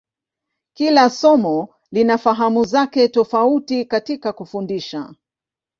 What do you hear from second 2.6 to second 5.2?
zake tofauti katika kufundisha.